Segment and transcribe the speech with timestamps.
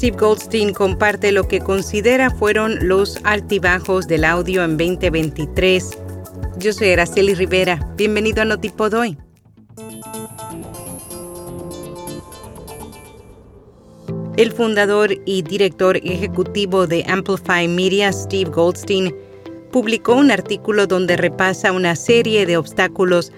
[0.00, 5.90] Steve Goldstein comparte lo que considera fueron los altibajos del audio en 2023.
[6.56, 7.86] Yo soy Araceli Rivera.
[7.98, 9.18] Bienvenido a Notipod hoy.
[14.38, 19.14] El fundador y director ejecutivo de Amplify Media, Steve Goldstein,
[19.70, 23.32] publicó un artículo donde repasa una serie de obstáculos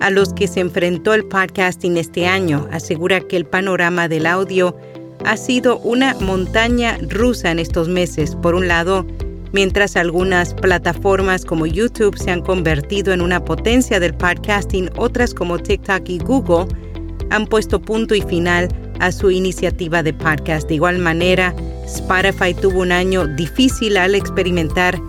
[0.00, 2.68] a los que se enfrentó el podcasting este año.
[2.70, 4.76] Asegura que el panorama del audio
[5.24, 8.36] ha sido una montaña rusa en estos meses.
[8.36, 9.06] Por un lado,
[9.52, 15.58] mientras algunas plataformas como YouTube se han convertido en una potencia del podcasting, otras como
[15.58, 16.66] TikTok y Google
[17.30, 18.68] han puesto punto y final
[19.00, 20.68] a su iniciativa de podcast.
[20.68, 21.54] De igual manera,
[21.86, 25.00] Spotify tuvo un año difícil al experimentar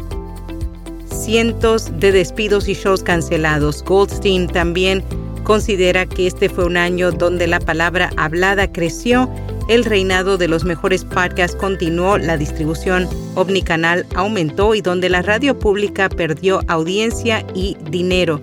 [1.23, 3.84] cientos de despidos y shows cancelados.
[3.84, 5.03] Goldstein también
[5.44, 9.30] considera que este fue un año donde la palabra hablada creció,
[9.67, 15.58] el reinado de los mejores podcasts continuó, la distribución omnicanal aumentó y donde la radio
[15.58, 18.41] pública perdió audiencia y dinero.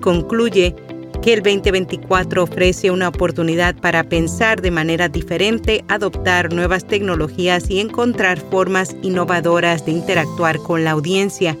[0.00, 0.74] Concluye
[1.22, 7.80] que el 2024 ofrece una oportunidad para pensar de manera diferente, adoptar nuevas tecnologías y
[7.80, 11.56] encontrar formas innovadoras de interactuar con la audiencia.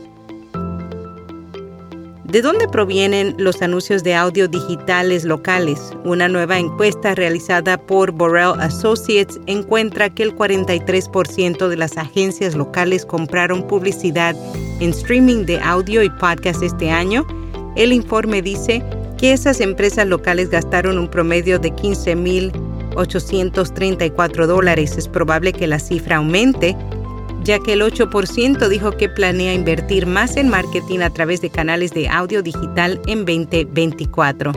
[2.36, 5.80] ¿De dónde provienen los anuncios de audio digitales locales?
[6.04, 13.06] Una nueva encuesta realizada por Borrell Associates encuentra que el 43% de las agencias locales
[13.06, 14.36] compraron publicidad
[14.80, 17.26] en streaming de audio y podcast este año.
[17.74, 18.82] El informe dice
[19.16, 24.98] que esas empresas locales gastaron un promedio de 15.834 dólares.
[24.98, 26.76] Es probable que la cifra aumente
[27.46, 31.92] ya que el 8% dijo que planea invertir más en marketing a través de canales
[31.92, 34.52] de audio digital en 2024.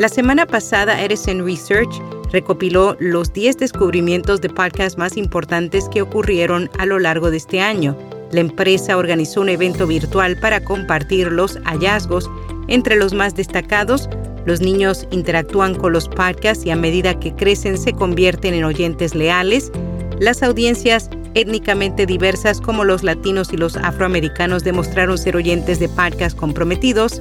[0.00, 6.68] La semana pasada, Edison Research recopiló los 10 descubrimientos de podcast más importantes que ocurrieron
[6.78, 7.96] a lo largo de este año.
[8.32, 12.28] La empresa organizó un evento virtual para compartir los hallazgos.
[12.66, 14.10] Entre los más destacados,
[14.46, 19.14] los niños interactúan con los podcasts y a medida que crecen se convierten en oyentes
[19.14, 19.70] leales.
[20.18, 26.38] Las audiencias étnicamente diversas como los latinos y los afroamericanos demostraron ser oyentes de podcasts
[26.38, 27.20] comprometidos.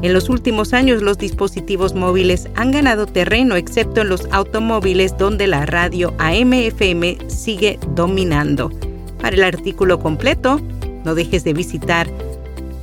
[0.00, 5.46] En los últimos años los dispositivos móviles han ganado terreno excepto en los automóviles donde
[5.46, 8.70] la radio AM-FM sigue dominando.
[9.20, 10.60] Para el artículo completo,
[11.04, 12.08] no dejes de visitar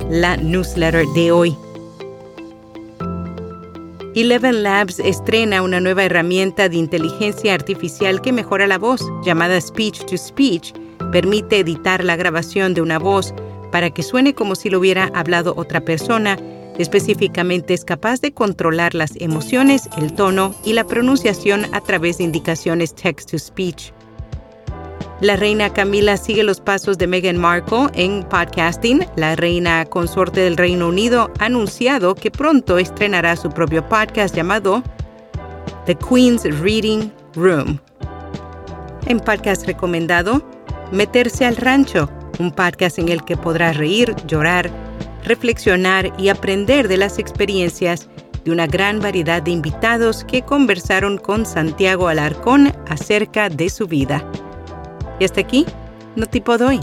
[0.08, 1.56] la newsletter de hoy.
[4.14, 10.04] Eleven Labs estrena una nueva herramienta de inteligencia artificial que mejora la voz, llamada Speech
[10.04, 10.74] to Speech.
[11.12, 13.32] Permite editar la grabación de una voz
[13.70, 16.36] para que suene como si lo hubiera hablado otra persona.
[16.76, 22.24] Específicamente es capaz de controlar las emociones, el tono y la pronunciación a través de
[22.24, 23.92] indicaciones text to speech.
[25.22, 29.06] La reina Camila sigue los pasos de Meghan Markle en podcasting.
[29.14, 34.82] La reina consorte del Reino Unido ha anunciado que pronto estrenará su propio podcast llamado
[35.86, 37.78] The Queen's Reading Room.
[39.06, 40.42] En podcast recomendado,
[40.90, 42.10] Meterse al Rancho,
[42.40, 44.72] un podcast en el que podrás reír, llorar,
[45.22, 48.08] reflexionar y aprender de las experiencias
[48.44, 54.28] de una gran variedad de invitados que conversaron con Santiago Alarcón acerca de su vida.
[55.22, 55.64] Y hasta aquí,
[56.16, 56.80] no tipo doy.